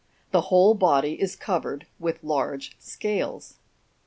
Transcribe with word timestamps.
The 0.31 0.41
whole 0.49 0.73
body 0.73 1.21
is 1.21 1.35
covered 1.35 1.85
with 1.99 2.23
large 2.23 2.71
scales. 2.79 3.57